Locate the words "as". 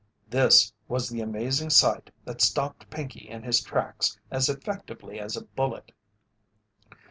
4.31-4.49, 5.19-5.37